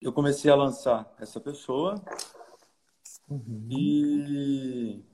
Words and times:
eu 0.00 0.12
comecei 0.12 0.50
a 0.50 0.54
lançar 0.56 1.12
essa 1.18 1.40
pessoa 1.40 1.94
Uhum. 3.28 3.68
e, 3.70 5.04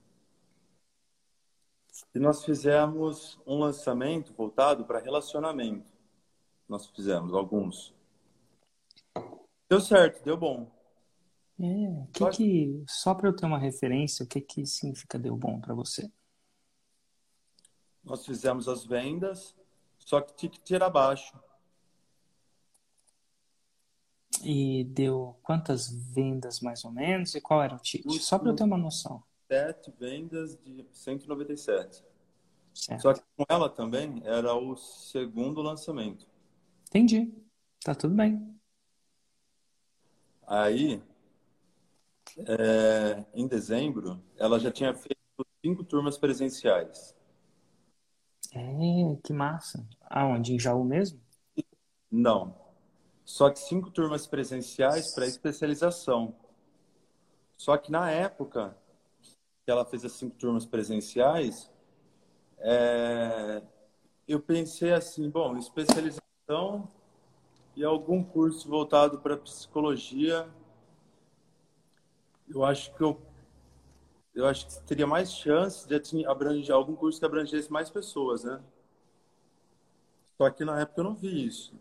e 2.15 2.19
nós 2.19 2.43
fizemos 2.43 3.39
um 3.45 3.59
lançamento 3.59 4.33
voltado 4.33 4.85
para 4.85 4.99
relacionamento. 4.99 5.91
Nós 6.67 6.87
fizemos 6.87 7.33
alguns. 7.33 7.93
Deu 9.69 9.79
certo, 9.79 10.23
deu 10.23 10.35
bom. 10.35 10.71
É, 11.59 12.07
que 12.13 12.23
acho- 12.23 12.37
que, 12.37 12.83
só 12.87 13.13
para 13.13 13.29
eu 13.29 13.35
ter 13.35 13.45
uma 13.45 13.57
referência, 13.59 14.23
o 14.23 14.27
que 14.27 14.41
que 14.41 14.65
significa 14.65 15.19
deu 15.19 15.35
bom 15.35 15.59
para 15.59 15.73
você? 15.73 16.11
Nós 18.03 18.25
fizemos 18.25 18.67
as 18.67 18.85
vendas, 18.85 19.55
só 19.99 20.21
que 20.21 20.33
ticket 20.35 20.71
era 20.71 20.89
baixo. 20.89 21.37
E 24.43 24.83
deu 24.85 25.35
quantas 25.41 25.89
vendas 25.89 26.59
mais 26.59 26.85
ou 26.85 26.91
menos 26.91 27.35
e 27.35 27.41
qual 27.41 27.63
era 27.63 27.75
o 27.75 27.79
ticket? 27.79 28.21
Só 28.21 28.37
para 28.37 28.51
eu 28.51 28.55
ter 28.55 28.63
uma 28.63 28.77
noção. 28.77 29.23
Sete 29.51 29.91
vendas 29.99 30.57
de 30.57 30.85
197. 30.91 32.03
Certo. 32.73 33.01
Só 33.01 33.13
que 33.13 33.21
com 33.35 33.43
ela 33.49 33.69
também 33.69 34.21
era 34.23 34.53
o 34.53 34.75
segundo 34.75 35.61
lançamento. 35.61 36.27
Entendi. 36.87 37.33
Tá 37.83 37.95
tudo 37.95 38.13
bem. 38.13 38.55
Aí, 40.45 41.01
é, 42.37 43.25
em 43.33 43.47
dezembro, 43.47 44.21
ela 44.37 44.59
já 44.59 44.71
tinha 44.71 44.93
feito 44.93 45.17
cinco 45.65 45.83
turmas 45.83 46.17
presenciais. 46.17 47.15
É, 48.53 49.17
que 49.23 49.33
massa. 49.33 49.85
Aonde? 50.01 50.53
Em 50.53 50.59
Jaú 50.59 50.83
mesmo? 50.83 51.19
Não. 52.09 52.66
Só 53.27 53.49
que 53.49 53.59
cinco 53.59 53.91
turmas 53.91 54.25
presenciais 54.25 55.13
para 55.13 55.27
especialização. 55.27 56.33
Só 57.57 57.75
que 57.77 57.91
na 57.91 58.09
época 58.09 58.73
que 59.65 59.69
ela 59.69 59.83
fez 59.83 60.05
as 60.05 60.13
cinco 60.13 60.37
turmas 60.37 60.65
presenciais, 60.65 61.69
é, 62.59 63.61
eu 64.25 64.39
pensei 64.39 64.93
assim, 64.93 65.29
bom, 65.29 65.57
especialização 65.57 66.89
e 67.75 67.83
algum 67.83 68.23
curso 68.23 68.69
voltado 68.69 69.19
para 69.19 69.35
psicologia, 69.35 70.49
eu 72.47 72.63
acho 72.63 72.95
que 72.95 73.03
eu, 73.03 73.21
eu 74.33 74.47
acho 74.47 74.67
que 74.67 74.83
teria 74.83 75.05
mais 75.05 75.33
chance 75.33 75.85
de 75.85 76.25
abranger 76.25 76.73
algum 76.73 76.95
curso 76.95 77.19
que 77.19 77.25
abrangesse 77.25 77.69
mais 77.69 77.89
pessoas, 77.89 78.45
né? 78.45 78.63
Só 80.37 80.49
que 80.49 80.63
na 80.63 80.79
época 80.79 81.01
eu 81.01 81.03
não 81.03 81.13
vi 81.13 81.45
isso. 81.45 81.77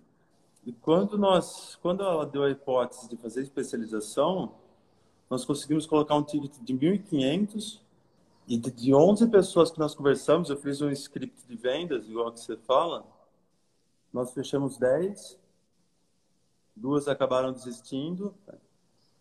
E 0.67 0.73
quando 0.73 1.17
nós, 1.17 1.77
quando 1.81 2.03
ela 2.03 2.27
deu 2.27 2.43
a 2.43 2.51
hipótese 2.51 3.09
de 3.09 3.17
fazer 3.17 3.43
especialização, 3.43 4.57
nós 5.31 5.45
conseguimos 5.45 5.87
colocar 5.87 6.17
um 6.17 6.25
ticket 6.25 6.59
de 6.61 6.75
1.500 6.75 7.81
e 8.49 8.57
de- 8.59 8.73
de 8.73 8.93
11 8.93 9.29
pessoas 9.29 9.71
que 9.71 9.79
nós 9.79 9.95
conversamos, 9.95 10.51
eu 10.51 10.57
fiz 10.57 10.81
um 10.81 10.91
script 10.91 11.47
de 11.47 11.57
vendas, 11.57 12.09
igual 12.09 12.33
que 12.33 12.41
você 12.41 12.57
fala, 12.57 13.07
nós 14.13 14.33
fechamos 14.33 14.77
10, 14.77 15.39
duas 16.75 17.07
acabaram 17.07 17.53
desistindo, 17.53 18.35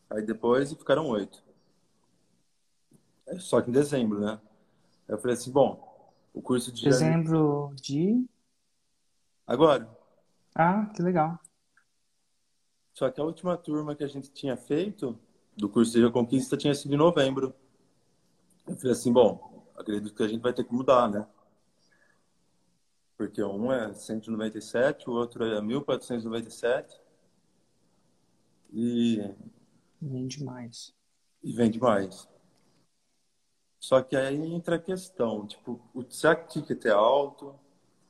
aí 0.10 0.24
depois 0.24 0.74
ficaram 0.74 1.08
8. 1.08 1.44
Só 3.40 3.62
que 3.62 3.70
em 3.70 3.74
dezembro, 3.74 4.20
né? 4.20 4.40
Eu 5.08 5.18
falei 5.20 5.36
assim, 5.36 5.52
bom, 5.52 6.12
o 6.34 6.42
curso 6.42 6.72
de. 6.72 6.86
Dezembro 6.86 7.72
de. 7.76 8.26
Agora, 9.48 9.95
Ah, 10.56 10.90
que 10.96 11.02
legal. 11.02 11.38
Só 12.94 13.12
que 13.12 13.20
a 13.20 13.24
última 13.26 13.58
turma 13.58 13.94
que 13.94 14.06
a 14.06 14.08
gente 14.08 14.32
tinha 14.32 14.56
feito 14.56 15.20
do 15.56 15.70
curso 15.70 15.92
de 15.92 16.02
Reconquista 16.02 16.56
tinha 16.56 16.74
sido 16.74 16.94
em 16.94 16.98
novembro. 16.98 17.54
Eu 18.66 18.76
falei 18.78 18.94
assim, 18.94 19.12
bom, 19.12 19.68
acredito 19.76 20.16
que 20.16 20.24
a 20.24 20.28
gente 20.28 20.42
vai 20.42 20.54
ter 20.54 20.64
que 20.64 20.74
mudar, 20.74 21.10
né? 21.10 21.28
Porque 23.18 23.44
um 23.44 23.72
é 23.72 23.94
197, 23.94 25.10
o 25.10 25.14
outro 25.14 25.44
é 25.46 25.62
1497 25.62 27.00
e, 28.74 29.22
Nem 30.02 30.28
demais. 30.28 30.94
e 31.44 31.54
vende 31.54 31.80
mais. 31.80 32.28
Só 33.80 34.02
que 34.02 34.16
aí 34.16 34.36
entra 34.36 34.78
a 34.78 34.80
questão, 34.80 35.46
tipo, 35.46 35.80
o 35.94 36.04
será 36.10 36.36
que 36.36 36.46
o 36.46 36.62
ticket 36.62 36.86
é 36.86 36.92
alto? 36.92 37.58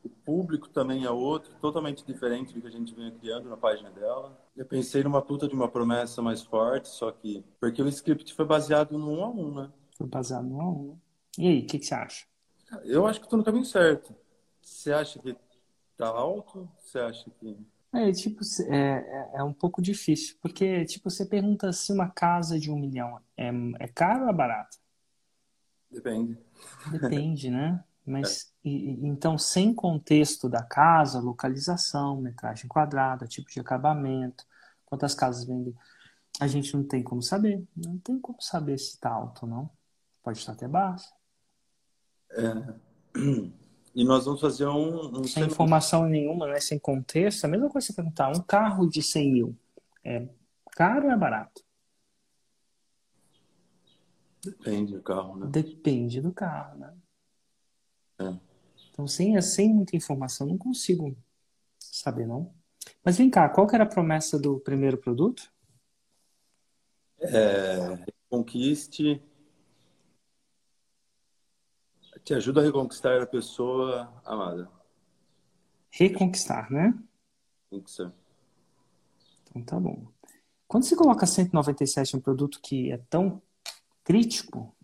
O 0.06 0.10
público 0.10 0.70
também 0.70 1.04
é 1.04 1.10
outro, 1.10 1.52
totalmente 1.60 2.06
diferente 2.06 2.54
do 2.54 2.62
que 2.62 2.68
a 2.68 2.72
gente 2.72 2.94
vinha 2.94 3.12
criando 3.12 3.50
na 3.50 3.58
página 3.58 3.90
dela. 3.90 4.40
Eu 4.56 4.64
pensei 4.64 5.04
numa 5.04 5.20
puta 5.20 5.48
de 5.48 5.56
uma 5.56 5.68
promessa 5.68 6.22
mais 6.22 6.44
forte, 6.44 6.90
só 6.90 7.12
que... 7.12 7.44
Porque 7.60 7.82
o 7.82 7.88
script 7.88 8.32
foi 8.36 8.46
baseado 8.46 9.00
no 9.00 9.12
um 9.14 9.24
a 9.24 9.30
um, 9.30 9.54
né? 9.56 9.72
Foi 9.98 10.06
baseado 10.06 10.46
no 10.46 10.62
a 10.62 10.70
um. 10.70 11.00
E 11.40 11.48
aí, 11.48 11.62
o 11.62 11.66
que 11.66 11.80
que 11.80 11.86
você 11.86 11.96
acha? 11.96 12.26
Eu 12.84 13.08
acho 13.08 13.20
que 13.20 13.28
tô 13.28 13.36
no 13.36 13.44
caminho 13.44 13.66
certo. 13.66 14.16
Você 14.62 14.94
acha 14.94 15.18
que 15.18 15.36
tá 15.98 16.08
alto? 16.08 16.70
Você 16.84 17.00
acha 17.00 17.28
que... 17.40 17.58
É, 17.92 18.12
tipo, 18.12 18.42
é, 18.70 18.76
é, 18.76 19.32
é 19.38 19.44
um 19.44 19.54
pouco 19.54 19.82
difícil, 19.82 20.36
porque, 20.40 20.86
tipo, 20.86 21.10
você 21.10 21.26
pergunta 21.26 21.72
se 21.72 21.92
uma 21.92 22.10
casa 22.12 22.60
de 22.60 22.70
um 22.70 22.78
milhão 22.78 23.20
é, 23.36 23.50
é 23.80 23.88
caro 23.88 24.26
ou 24.26 24.30
é 24.30 24.34
barato? 24.34 24.78
Depende. 25.90 26.38
Depende, 26.92 27.50
né? 27.50 27.84
Mas, 28.06 28.54
e- 28.64 28.92
e- 28.92 29.08
então, 29.08 29.38
sem 29.38 29.74
contexto 29.74 30.48
da 30.48 30.64
casa, 30.64 31.20
localização, 31.20 32.22
metragem 32.22 32.68
quadrada, 32.68 33.28
tipo 33.28 33.50
de 33.50 33.60
acabamento, 33.60 34.46
quantas 34.86 35.16
casas 35.16 35.46
vendem, 35.46 35.76
a 36.40 36.48
gente 36.48 36.76
não 36.76 36.84
tem 36.84 37.02
como 37.02 37.22
saber. 37.22 37.64
Não 37.76 37.98
tem 37.98 38.20
como 38.20 38.42
saber 38.42 38.78
se 38.78 39.00
tá 39.00 39.10
alto 39.10 39.44
ou 39.44 39.50
não. 39.50 39.70
Pode 40.24 40.38
estar 40.38 40.52
até 40.52 40.68
baixo. 40.68 41.12
E 43.96 44.04
nós 44.04 44.26
vamos 44.26 44.42
fazer 44.42 44.68
um... 44.68 45.20
um 45.20 45.24
Sem 45.24 45.46
informação 45.46 46.06
nenhuma, 46.06 46.48
né? 46.48 46.60
Sem 46.60 46.78
contexto, 46.78 47.46
a 47.46 47.48
mesma 47.48 47.70
coisa 47.70 47.88
que 47.88 47.94
você 47.94 47.96
perguntar, 47.96 48.30
um 48.30 48.42
carro 48.42 48.88
de 48.88 49.02
100 49.02 49.32
mil 49.32 49.58
é 50.04 50.28
caro 50.74 51.06
ou 51.06 51.12
é 51.12 51.18
barato? 51.18 51.64
Depende 54.44 54.94
do 54.94 55.02
carro, 55.02 55.38
né? 55.38 55.48
Depende 55.50 56.22
do 56.22 56.34
carro, 56.34 56.78
né? 56.78 56.94
É. 58.20 58.34
Então, 58.92 59.08
sem, 59.08 59.40
sem 59.42 59.74
muita 59.74 59.96
informação, 59.96 60.48
não 60.48 60.58
consigo 60.58 61.16
saber, 61.78 62.26
não. 62.26 62.54
Mas 63.04 63.18
vem 63.18 63.30
cá, 63.30 63.50
qual 63.50 63.68
que 63.68 63.76
era 63.76 63.84
a 63.84 63.88
promessa 63.88 64.40
do 64.40 64.60
primeiro 64.60 64.98
produto? 64.98 65.52
É, 67.20 68.06
Conquiste... 68.30 69.22
Te 72.24 72.34
ajuda 72.34 72.60
a 72.60 72.64
reconquistar 72.64 73.22
a 73.22 73.28
pessoa 73.28 74.12
amada. 74.26 74.68
Reconquistar, 75.92 76.72
né? 76.72 76.98
Ser. 77.86 78.12
Então 79.44 79.62
tá 79.62 79.80
bom. 79.80 80.08
Quando 80.68 80.86
você 80.86 80.96
coloca 80.96 81.28
197 81.28 82.14
em 82.14 82.18
um 82.18 82.22
produto 82.22 82.60
que 82.62 82.92
é 82.92 82.98
tão 83.10 83.40
crítico, 84.04 84.76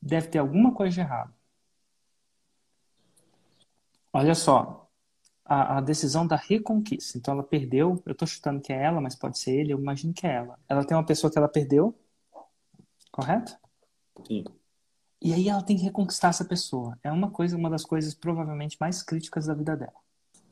deve 0.00 0.28
ter 0.28 0.38
alguma 0.38 0.74
coisa 0.74 0.94
de 0.94 1.00
errado. 1.00 1.32
Olha 4.12 4.34
só, 4.34 4.90
a, 5.44 5.78
a 5.78 5.80
decisão 5.80 6.26
da 6.26 6.36
reconquista. 6.36 7.18
Então 7.18 7.34
ela 7.34 7.42
perdeu, 7.42 8.02
eu 8.06 8.14
tô 8.14 8.26
chutando 8.26 8.60
que 8.60 8.72
é 8.72 8.84
ela, 8.84 9.00
mas 9.00 9.14
pode 9.14 9.38
ser 9.38 9.52
ele, 9.52 9.72
eu 9.72 9.78
imagino 9.78 10.12
que 10.12 10.26
é 10.26 10.34
ela. 10.34 10.58
Ela 10.68 10.84
tem 10.84 10.96
uma 10.96 11.06
pessoa 11.06 11.30
que 11.30 11.38
ela 11.38 11.48
perdeu, 11.48 11.94
correto? 13.10 13.56
Sim. 14.26 14.44
E 15.20 15.32
aí 15.32 15.48
ela 15.48 15.62
tem 15.62 15.76
que 15.76 15.84
reconquistar 15.84 16.30
essa 16.30 16.44
pessoa. 16.44 16.98
É 17.02 17.10
uma 17.10 17.30
coisa, 17.30 17.56
uma 17.56 17.70
das 17.70 17.84
coisas 17.84 18.14
provavelmente 18.14 18.76
mais 18.80 19.02
críticas 19.02 19.46
da 19.46 19.54
vida 19.54 19.76
dela. 19.76 19.92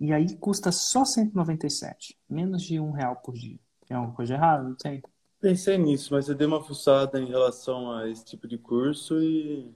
E 0.01 0.13
aí 0.13 0.37
custa 0.37 0.73
só 0.73 1.05
197, 1.05 2.17
menos 2.29 2.63
de 2.63 2.81
um 2.81 2.91
real 2.91 3.17
por 3.17 3.35
dia. 3.35 3.59
Tem 3.87 3.97
alguma 3.97 4.15
coisa 4.15 4.35
errada? 4.35 4.63
Não 4.63 4.75
tem? 4.77 5.03
Pensei 5.41 5.77
nisso, 5.77 6.15
mas 6.15 6.29
eu 6.29 6.35
dei 6.35 6.47
uma 6.47 6.63
fuçada 6.63 7.19
em 7.21 7.27
relação 7.27 7.91
a 7.93 8.09
esse 8.09 8.25
tipo 8.25 8.47
de 8.47 8.59
curso 8.59 9.21
e 9.23 9.75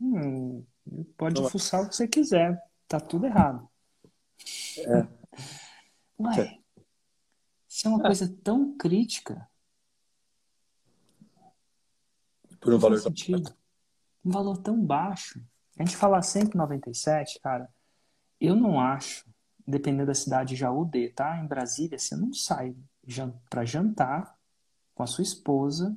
Hum, 0.00 0.64
pode 1.16 1.42
Não. 1.42 1.48
fuçar 1.48 1.82
o 1.82 1.88
que 1.88 1.96
você 1.96 2.08
quiser. 2.08 2.58
Tá 2.90 2.98
tudo 2.98 3.24
errado. 3.24 3.70
É. 4.78 5.06
Ué, 6.18 6.58
se 7.68 7.86
é 7.86 7.88
uma 7.88 8.02
coisa 8.02 8.28
tão 8.42 8.76
crítica, 8.76 9.48
por 12.60 12.74
um 12.74 12.78
valor 12.78 13.00
faz 13.00 13.04
sentido. 13.04 13.56
Um 14.24 14.32
valor 14.32 14.58
tão 14.58 14.84
baixo. 14.84 15.40
A 15.78 15.84
gente 15.84 15.96
falar 15.96 16.20
197, 16.20 17.38
cara, 17.38 17.72
eu 18.40 18.56
não 18.56 18.80
acho, 18.80 19.24
dependendo 19.64 20.06
da 20.06 20.14
cidade, 20.14 20.56
Jaú 20.56 20.84
D, 20.84 21.10
tá? 21.10 21.38
Em 21.38 21.46
Brasília, 21.46 21.96
você 21.96 22.16
não 22.16 22.32
sai 22.32 22.76
jan 23.06 23.32
pra 23.48 23.64
jantar 23.64 24.36
com 24.96 25.04
a 25.04 25.06
sua 25.06 25.22
esposa 25.22 25.96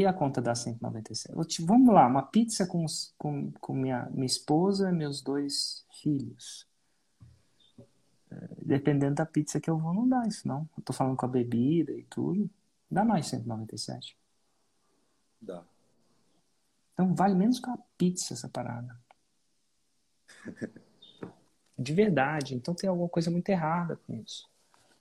e 0.00 0.04
a 0.06 0.12
conta 0.12 0.42
dá 0.42 0.54
197. 0.54 1.36
Eu 1.36 1.44
te- 1.44 1.64
Vamos 1.64 1.94
lá, 1.94 2.06
uma 2.06 2.22
pizza 2.22 2.66
com, 2.66 2.84
os- 2.84 3.14
com, 3.16 3.52
com 3.60 3.74
minha, 3.74 4.08
minha 4.10 4.26
esposa 4.26 4.88
e 4.90 4.92
meus 4.92 5.20
dois 5.22 5.86
filhos. 6.02 6.66
dependendo 8.60 9.14
da 9.14 9.26
pizza 9.26 9.60
que 9.60 9.70
eu 9.70 9.78
vou, 9.78 9.94
não 9.94 10.08
dá 10.08 10.26
isso, 10.26 10.48
não. 10.48 10.68
Eu 10.76 10.82
tô 10.82 10.92
falando 10.92 11.16
com 11.16 11.24
a 11.24 11.28
bebida 11.28 11.92
e 11.92 12.02
tudo. 12.04 12.50
Dá 12.90 13.04
mais 13.04 13.26
197. 13.28 14.16
Dá. 15.40 15.62
Então 16.92 17.14
vale 17.14 17.34
menos 17.36 17.60
que 17.60 17.68
uma 17.68 17.78
pizza 17.96 18.34
essa 18.34 18.48
parada. 18.48 18.98
De 21.78 21.92
verdade. 21.92 22.54
Então 22.56 22.74
tem 22.74 22.88
alguma 22.90 23.08
coisa 23.08 23.30
muito 23.30 23.48
errada 23.50 23.96
com 24.04 24.14
isso. 24.14 24.48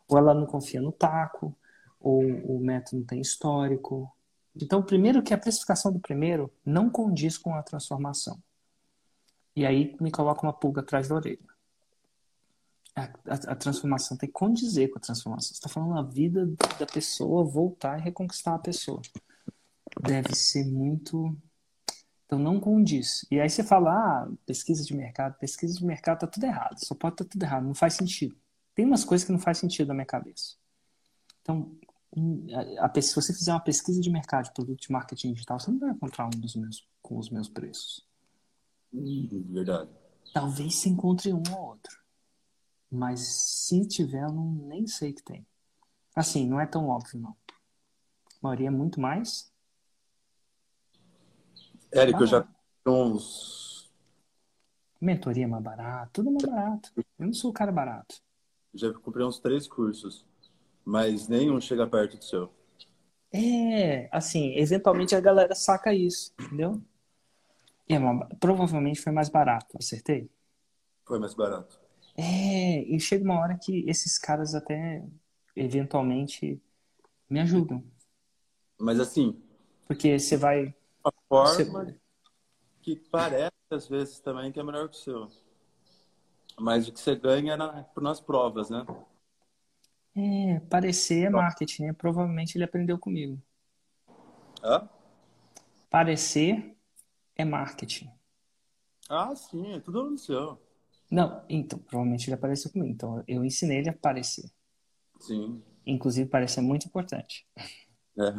Ou 0.07 0.17
ela 0.17 0.33
não 0.35 0.45
confia 0.45 0.81
no 0.81 0.91
taco, 0.91 1.55
ou 1.99 2.21
o 2.23 2.59
método 2.59 2.97
não 2.99 3.05
tem 3.07 3.19
histórico. 3.21 4.11
Então, 4.55 4.83
primeiro 4.83 5.23
que 5.23 5.33
a 5.33 5.37
precificação 5.37 5.91
do 5.91 5.99
primeiro 5.99 6.51
não 6.65 6.89
condiz 6.89 7.37
com 7.37 7.55
a 7.55 7.63
transformação. 7.63 8.41
E 9.55 9.65
aí 9.65 9.95
me 9.99 10.11
coloca 10.11 10.43
uma 10.43 10.53
pulga 10.53 10.81
atrás 10.81 11.07
da 11.07 11.15
orelha. 11.15 11.39
A, 12.95 13.03
a, 13.03 13.51
a 13.51 13.55
transformação 13.55 14.15
tem 14.17 14.27
que 14.27 14.33
condizer 14.33 14.89
com 14.89 14.97
a 14.97 15.01
transformação. 15.01 15.49
Você 15.49 15.53
está 15.53 15.69
falando 15.69 15.97
a 15.97 16.03
vida 16.03 16.45
da 16.79 16.85
pessoa 16.85 17.43
voltar 17.43 17.97
e 17.99 18.01
reconquistar 18.01 18.55
a 18.55 18.59
pessoa. 18.59 19.01
Deve 20.01 20.35
ser 20.35 20.65
muito. 20.65 21.35
Então 22.25 22.37
não 22.37 22.59
condiz. 22.59 23.25
E 23.31 23.39
aí 23.39 23.49
você 23.49 23.63
fala, 23.63 23.91
ah, 23.91 24.31
pesquisa 24.45 24.83
de 24.83 24.95
mercado, 24.95 25.37
pesquisa 25.37 25.77
de 25.77 25.85
mercado 25.85 26.19
tá 26.19 26.27
tudo 26.27 26.45
errado. 26.45 26.77
Só 26.83 26.95
pode 26.95 27.15
estar 27.15 27.25
tá 27.25 27.29
tudo 27.31 27.43
errado, 27.43 27.65
não 27.65 27.75
faz 27.75 27.93
sentido. 27.95 28.35
Tem 28.75 28.85
umas 28.85 29.03
coisas 29.03 29.25
que 29.25 29.31
não 29.31 29.39
faz 29.39 29.59
sentido 29.59 29.87
na 29.87 29.93
minha 29.93 30.05
cabeça. 30.05 30.55
Então, 31.41 31.75
a, 32.79 32.85
a, 32.85 33.01
se 33.01 33.15
você 33.15 33.33
fizer 33.33 33.51
uma 33.51 33.59
pesquisa 33.59 33.99
de 33.99 34.09
mercado 34.09 34.45
de 34.45 34.53
produto 34.53 34.81
de 34.81 34.91
marketing 34.91 35.33
digital, 35.33 35.59
você 35.59 35.71
não 35.71 35.79
vai 35.79 35.91
encontrar 35.91 36.27
um 36.27 36.39
dos 36.39 36.55
meus 36.55 36.87
com 37.01 37.17
os 37.17 37.29
meus 37.29 37.49
preços. 37.49 38.05
Verdade. 38.91 39.89
Talvez 40.33 40.75
se 40.75 40.89
encontre 40.89 41.33
um 41.33 41.43
ou 41.51 41.69
outro. 41.69 41.97
Mas 42.89 43.21
se 43.21 43.87
tiver, 43.87 44.23
eu 44.23 44.31
não, 44.31 44.51
nem 44.67 44.85
sei 44.85 45.13
que 45.13 45.23
tem. 45.23 45.45
Assim, 46.15 46.47
não 46.47 46.59
é 46.59 46.67
tão 46.67 46.87
óbvio, 46.87 47.19
não. 47.19 47.31
A 47.31 48.43
maioria 48.43 48.67
é 48.67 48.71
muito 48.71 49.01
mais. 49.01 49.51
Érico, 51.91 52.23
eu 52.23 52.27
já 52.27 52.47
uns. 52.85 53.91
Mentoria 55.01 55.45
é 55.45 55.47
mais 55.47 55.63
barato, 55.63 56.11
tudo 56.13 56.29
é 56.29 56.33
mais 56.33 56.45
barato. 56.45 56.91
Eu 56.95 57.25
não 57.25 57.33
sou 57.33 57.51
o 57.51 57.53
cara 57.53 57.71
barato. 57.71 58.21
Já 58.73 58.93
comprei 58.93 59.25
uns 59.25 59.39
três 59.39 59.67
cursos, 59.67 60.25
mas 60.85 61.27
nenhum 61.27 61.59
chega 61.61 61.87
perto 61.87 62.17
do 62.17 62.23
seu. 62.23 62.49
É, 63.31 64.07
assim, 64.11 64.55
eventualmente 64.57 65.15
a 65.15 65.19
galera 65.19 65.55
saca 65.55 65.93
isso, 65.93 66.33
entendeu? 66.39 66.81
É, 67.89 67.97
provavelmente 68.39 69.01
foi 69.01 69.11
mais 69.11 69.29
barato, 69.29 69.77
acertei? 69.77 70.29
Foi 71.05 71.19
mais 71.19 71.33
barato. 71.33 71.79
É, 72.15 72.83
e 72.83 72.99
chega 72.99 73.23
uma 73.23 73.39
hora 73.39 73.57
que 73.57 73.83
esses 73.89 74.17
caras 74.17 74.53
até 74.53 75.03
eventualmente 75.55 76.61
me 77.29 77.39
ajudam. 77.39 77.83
Mas 78.79 78.99
assim. 78.99 79.41
Porque 79.87 80.19
você 80.19 80.37
vai. 80.37 80.75
Uma 81.03 81.13
forma 81.27 81.85
você... 81.85 81.99
que 82.81 82.95
parece 83.11 83.51
às 83.71 83.87
vezes 83.87 84.19
também 84.19 84.51
que 84.51 84.59
é 84.59 84.63
melhor 84.63 84.87
que 84.89 84.97
o 84.97 84.99
seu. 84.99 85.27
Mas 86.59 86.87
o 86.87 86.93
que 86.93 86.99
você 86.99 87.15
ganha 87.15 87.53
é 87.53 87.57
na, 87.57 87.85
nas 87.97 88.21
provas, 88.21 88.69
né? 88.69 88.85
É, 90.15 90.59
parecer 90.69 91.25
é 91.25 91.29
marketing, 91.29 91.83
né? 91.83 91.93
Provavelmente 91.93 92.55
ele 92.55 92.63
aprendeu 92.63 92.99
comigo. 92.99 93.41
Hã? 94.63 94.87
Parecer 95.89 96.75
é 97.35 97.43
marketing. 97.43 98.09
Ah, 99.09 99.35
sim, 99.35 99.73
é 99.73 99.79
tudo 99.79 100.09
no 100.09 100.17
seu. 100.17 100.61
Não, 101.09 101.43
então, 101.49 101.77
provavelmente 101.79 102.27
ele 102.27 102.35
apareceu 102.35 102.71
comigo. 102.71 102.91
Então, 102.91 103.23
eu 103.27 103.43
ensinei 103.43 103.79
ele 103.79 103.89
a 103.89 103.91
aparecer. 103.91 104.49
Sim. 105.19 105.61
Inclusive, 105.85 106.29
parecer 106.29 106.59
é 106.59 106.63
muito 106.63 106.87
importante. 106.87 107.47
É. 108.17 108.33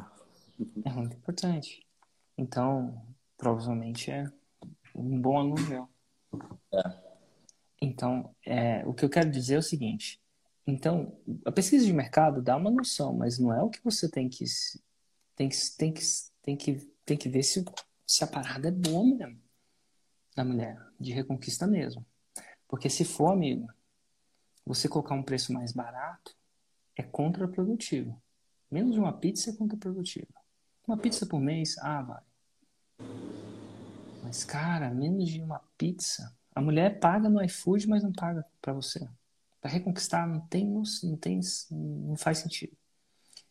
É 0.85 0.93
muito 0.93 1.17
importante. 1.17 1.87
Então, 2.37 3.05
provavelmente 3.37 4.11
é 4.11 4.25
um 4.95 5.21
bom 5.21 5.39
aluno 5.39 5.69
meu. 5.69 5.89
É. 6.73 7.05
Então, 7.81 8.35
é, 8.47 8.87
o 8.87 8.95
que 8.95 9.05
eu 9.05 9.11
quero 9.11 9.31
dizer 9.31 9.55
é 9.57 9.59
o 9.59 9.63
seguinte. 9.63 10.21
Então, 10.67 11.19
a 11.45 11.53
pesquisa 11.53 11.85
de 11.85 11.93
mercado 11.93 12.41
dá 12.41 12.57
uma 12.57 12.71
noção, 12.71 13.13
mas 13.13 13.39
não 13.39 13.53
é 13.53 13.63
o 13.63 13.69
que 13.69 13.83
você 13.85 14.09
tem 14.09 14.29
que 14.29 14.45
tem 15.37 15.49
que 15.49 15.57
tem 15.77 15.93
que 15.93 16.03
tem 16.43 16.57
que, 16.57 16.75
tem 17.05 17.17
que 17.17 17.29
ver 17.29 17.43
se, 17.43 17.65
se 18.07 18.25
a 18.25 18.27
parada 18.27 18.69
é 18.69 18.71
boa 18.71 19.05
mesmo 19.05 19.43
da 20.35 20.45
mulher, 20.45 20.79
de 20.99 21.13
reconquista 21.13 21.67
mesmo. 21.67 22.05
Porque 22.69 22.91
se 22.91 23.05
for, 23.05 23.33
amigo, 23.33 23.69
você 24.67 24.89
colocar 24.89 25.15
um 25.15 25.23
preço 25.23 25.53
mais 25.53 25.73
barato, 25.73 26.37
é 26.97 27.03
contraprodutivo. 27.03 28.21
Menos 28.71 28.97
uma 28.97 29.13
pizza 29.13 29.51
é 29.51 29.53
contraprodutivo. 29.53 30.29
Uma 30.87 30.99
pizza 30.99 31.25
por 31.25 31.41
mês, 31.41 31.77
ah, 31.79 32.03
vai. 32.03 32.23
Mas, 34.23 34.45
cara, 34.45 34.91
menos 34.91 35.29
de 35.29 35.41
uma 35.41 35.61
pizza. 35.79 36.35
A 36.55 36.61
mulher 36.61 36.99
paga 36.99 37.29
no 37.29 37.43
iFood, 37.45 37.89
mas 37.89 38.03
não 38.03 38.13
paga 38.13 38.45
para 38.61 38.73
você. 38.73 39.09
Para 39.65 39.73
reconquistar, 39.73 40.27
não 40.27 40.41
tem, 40.41 40.69
não 40.69 41.17
tem, 41.17 41.41
não 41.71 42.15
faz 42.19 42.37
sentido. 42.37 42.77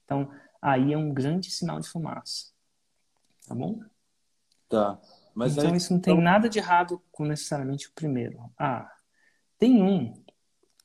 Então, 0.06 0.32
aí 0.62 0.94
é 0.94 0.98
um 0.98 1.12
grande 1.12 1.50
sinal 1.50 1.80
de 1.80 1.90
fumaça. 1.90 2.54
Tá 3.48 3.56
bom? 3.56 3.84
Tá. 4.70 5.02
Mas 5.34 5.58
então, 5.58 5.72
aí... 5.72 5.78
isso 5.78 5.92
não 5.92 6.00
tem 6.00 6.14
então 6.14 6.24
nada 6.24 6.48
de 6.48 6.60
errado 6.60 7.02
com 7.12 7.26
necessariamente 7.26 7.88
o 7.88 7.94
primeiro. 7.94 8.48
Ah, 8.56 8.96
tem 9.58 9.82
um 9.82 10.24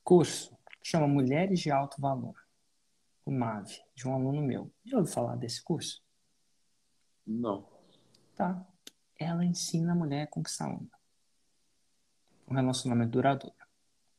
curso 0.03 0.57
que 0.81 0.89
chama 0.89 1.07
Mulheres 1.07 1.59
de 1.59 1.69
Alto 1.69 2.01
Valor, 2.01 2.33
o 3.23 3.29
MAV, 3.29 3.69
de 3.93 4.07
um 4.07 4.15
aluno 4.15 4.41
meu. 4.41 4.73
Já 4.83 4.97
ouviu 4.97 5.13
falar 5.13 5.35
desse 5.35 5.61
curso? 5.61 6.03
Não. 7.23 7.69
Tá. 8.35 8.65
Ela 9.19 9.45
ensina 9.45 9.91
a 9.91 9.95
mulher 9.95 10.23
a 10.23 10.27
conquistar. 10.27 10.75
Um 12.47 12.55
relacionamento 12.55 13.11
duradouro. 13.11 13.58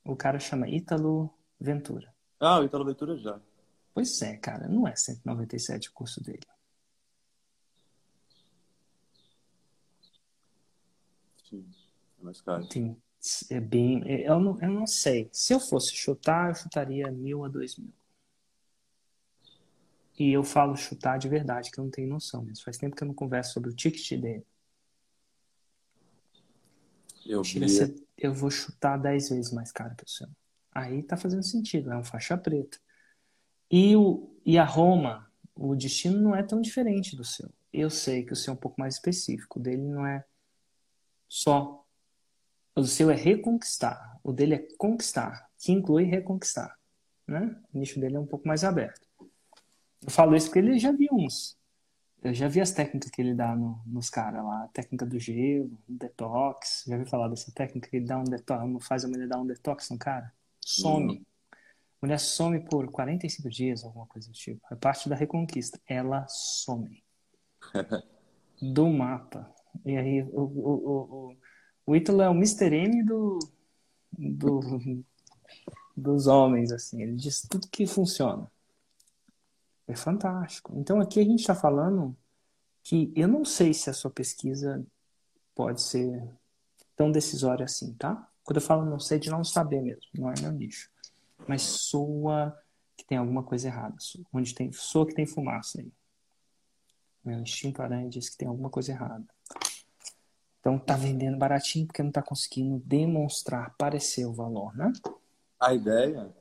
O 0.05 0.17
cara 0.17 0.39
chama 0.39 0.69
Ítalo 0.69 1.33
Ventura. 1.59 2.15
Ah, 2.39 2.59
o 2.59 2.65
Ítalo 2.65 2.85
Ventura 2.85 3.17
já. 3.17 3.41
Pois 3.93 4.21
é, 4.23 4.37
cara. 4.37 4.69
Não 4.69 4.87
é 4.87 4.97
197 4.97 5.89
o 5.89 5.93
curso 5.93 6.23
dele. 6.23 6.41
Sim. 11.49 11.67
É 12.21 12.25
mais 12.25 12.41
caro. 12.41 12.67
Tem 12.69 12.97
é 13.51 13.61
bem. 13.61 14.03
É, 14.07 14.29
eu 14.29 14.41
não, 14.41 14.59
eu 14.61 14.71
não 14.71 14.87
sei. 14.87 15.29
Se 15.33 15.53
eu 15.53 15.61
fosse 15.61 15.95
chutar, 15.95 16.51
eu 16.51 16.55
chutaria 16.55 17.11
mil 17.11 17.45
a 17.45 17.49
dois 17.49 17.77
mil. 17.77 17.93
E 20.19 20.33
eu 20.33 20.43
falo 20.43 20.77
chutar 20.77 21.19
de 21.19 21.29
verdade, 21.29 21.71
que 21.71 21.79
eu 21.79 21.85
não 21.85 21.91
tenho 21.91 22.09
noção 22.09 22.43
mesmo. 22.43 22.65
Faz 22.65 22.77
tempo 22.77 22.97
que 22.97 23.03
eu 23.03 23.09
não 23.09 23.15
converso 23.15 23.55
sobre 23.55 23.71
o 23.71 23.75
ticket 23.75 24.21
dele. 24.21 24.47
Eu, 27.25 27.43
vi... 27.43 27.69
ser, 27.69 27.95
eu 28.21 28.33
vou 28.33 28.51
chutar 28.51 28.97
dez 28.97 29.31
vezes 29.31 29.53
mais 29.53 29.73
caro 29.73 29.95
que 29.97 30.05
o 30.05 30.09
seu. 30.09 30.29
Aí 30.73 31.03
tá 31.03 31.17
fazendo 31.17 31.43
sentido, 31.43 31.91
é 31.91 31.97
um 31.97 32.05
faixa 32.05 32.37
preta. 32.37 32.79
E, 33.71 33.97
o, 33.97 34.31
e 34.45 34.59
a 34.59 34.65
Roma, 34.65 35.29
o 35.55 35.75
destino 35.75 36.21
não 36.21 36.35
é 36.35 36.43
tão 36.43 36.61
diferente 36.61 37.17
do 37.17 37.25
seu. 37.25 37.51
Eu 37.73 37.91
sei 37.91 38.25
que 38.25 38.33
o 38.33 38.37
seu 38.37 38.53
é 38.53 38.55
um 38.55 38.61
pouco 38.61 38.81
mais 38.81 38.95
específico. 38.95 39.59
O 39.59 39.63
dele 39.63 39.83
não 39.83 40.07
é 40.07 40.25
só 41.29 41.81
o 42.75 42.85
seu 42.85 43.11
é 43.11 43.15
reconquistar, 43.15 44.19
o 44.23 44.33
dele 44.33 44.55
é 44.55 44.69
conquistar, 44.79 45.49
que 45.59 45.73
inclui 45.73 46.05
reconquistar. 46.05 46.77
Né? 47.27 47.57
O 47.73 47.79
nicho 47.79 48.01
dele 48.01 48.17
é 48.17 48.21
um 48.21 48.27
pouco 48.27 48.47
mais 48.47 48.65
aberto. 48.65 49.07
Eu 50.03 50.11
falo 50.11 50.35
isso 50.35 50.47
porque 50.47 50.61
ele 50.61 50.79
já 50.79 50.93
viu 50.93 51.11
uns. 51.13 51.57
Eu 52.23 52.35
já 52.35 52.49
vi 52.49 52.61
as 52.61 52.71
técnicas 52.71 53.11
que 53.11 53.23
ele 53.23 53.35
dá 53.35 53.57
no, 53.57 53.81
nos 53.87 54.11
caras 54.11 54.45
lá. 54.45 54.65
A 54.65 54.69
técnica 54.69 55.07
do 55.07 55.19
gelo, 55.19 55.71
detox. 55.89 56.85
Já 56.87 56.95
ouviu 56.95 57.09
falar 57.09 57.29
dessa 57.29 57.51
técnica 57.53 57.89
que 57.89 57.97
ele 57.97 58.07
dá 58.07 58.19
um 58.19 58.25
detox, 58.25 58.87
faz 58.87 59.05
a 59.05 59.09
mulher 59.09 59.27
dar 59.27 59.39
um 59.39 59.47
detox 59.47 59.89
no 59.91 59.99
cara? 59.99 60.33
Some. 60.61 61.15
Uhum. 61.15 61.25
A 62.03 62.07
mulher 62.07 62.21
some 62.21 62.61
por 62.61 62.91
45 62.91 63.49
dias, 63.49 63.85
alguma 63.85 64.07
coisa 64.07 64.29
do 64.29 64.35
tipo. 64.35 64.61
É 64.71 64.75
parte 64.77 65.09
da 65.09 65.17
reconquista. 65.17 65.81
Ela 65.87 66.27
some. 66.29 67.03
do 68.61 68.89
mapa. 68.89 69.51
E 69.85 69.97
aí 69.97 70.23
o, 70.23 70.43
o, 70.43 71.31
o, 71.31 71.37
o 71.87 71.97
Ítalo 71.97 72.21
é 72.21 72.29
o 72.29 72.35
Mr. 72.35 72.75
M 72.75 73.03
do, 73.03 73.39
do, 74.13 74.61
dos 75.97 76.27
homens, 76.27 76.71
assim. 76.71 77.03
Ele 77.03 77.17
diz 77.17 77.41
tudo 77.49 77.69
que 77.69 77.87
funciona. 77.87 78.51
É 79.91 79.97
fantástico. 79.97 80.73
Então 80.77 81.01
aqui 81.01 81.19
a 81.19 81.25
gente 81.25 81.41
está 81.41 81.55
falando 81.55 82.17
que 82.85 83.13
eu 83.17 83.27
não 83.27 83.45
sei 83.45 83.75
se 83.75 83.91
a 83.91 83.93
sua 83.93 84.11
pesquisa 84.11 84.87
pode 85.53 85.83
ser 85.83 86.23
tão 86.95 87.11
decisória 87.11 87.65
assim, 87.65 87.93
tá? 87.95 88.29
Quando 88.45 88.59
eu 88.59 88.63
falo 88.63 88.85
não 88.85 89.01
sei, 89.01 89.19
de 89.19 89.29
não 89.31 89.43
saber 89.43 89.83
mesmo, 89.83 90.09
não 90.15 90.31
é 90.31 90.35
meu 90.41 90.53
nicho. 90.53 90.89
Mas 91.49 91.63
soa 91.63 92.57
que 92.97 93.05
tem 93.05 93.19
alguma 93.19 93.43
coisa 93.43 93.67
errada. 93.67 93.97
Onde 94.33 94.55
tem, 94.55 94.71
soa 94.71 95.07
que 95.07 95.15
tem 95.15 95.27
fumaça 95.27 95.81
aí. 95.81 95.93
Meu 97.25 97.41
instinto 97.41 97.83
aranha 97.83 98.09
diz 98.09 98.31
que 98.31 98.37
tem 98.37 98.47
alguma 98.47 98.71
coisa 98.71 98.93
errada. 98.93 99.27
Então 100.61 100.79
tá 100.79 100.95
vendendo 100.95 101.37
baratinho 101.37 101.89
porque 101.89 102.03
não 102.03 102.13
tá 102.13 102.23
conseguindo 102.23 102.81
demonstrar, 102.87 103.75
parecer 103.77 104.25
o 104.25 104.33
valor, 104.33 104.73
né? 104.77 104.93
A 105.59 105.75
ideia, 105.75 106.33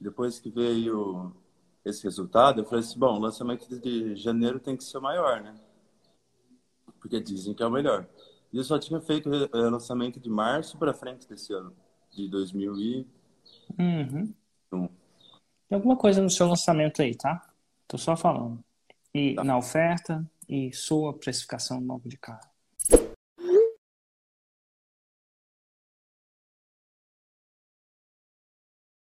depois 0.00 0.40
que 0.40 0.50
veio 0.50 1.36
esse 1.88 2.02
resultado, 2.02 2.60
eu 2.60 2.64
falei 2.64 2.80
assim, 2.80 2.98
bom, 2.98 3.16
o 3.16 3.20
lançamento 3.20 3.68
de 3.80 4.16
janeiro 4.16 4.58
tem 4.58 4.76
que 4.76 4.82
ser 4.82 4.98
maior, 4.98 5.40
né? 5.40 5.54
Porque 7.00 7.20
dizem 7.20 7.54
que 7.54 7.62
é 7.62 7.66
o 7.66 7.70
melhor. 7.70 8.08
E 8.52 8.58
eu 8.58 8.64
só 8.64 8.76
tinha 8.76 9.00
feito 9.00 9.30
o 9.30 9.70
lançamento 9.70 10.18
de 10.18 10.28
março 10.28 10.76
para 10.76 10.92
frente 10.92 11.28
desse 11.28 11.52
ano, 11.52 11.72
de 12.10 12.28
2001. 12.28 13.04
Uhum. 13.78 14.34
Tem 15.68 15.76
alguma 15.76 15.96
coisa 15.96 16.20
no 16.20 16.28
seu 16.28 16.48
lançamento 16.48 17.02
aí, 17.02 17.14
tá? 17.14 17.48
Tô 17.86 17.96
só 17.96 18.16
falando. 18.16 18.58
E 19.14 19.34
tá. 19.34 19.44
na 19.44 19.56
oferta 19.56 20.28
e 20.48 20.72
sua 20.72 21.12
precificação 21.12 21.80
logo 21.80 22.08
de 22.08 22.16
cara. 22.16 22.40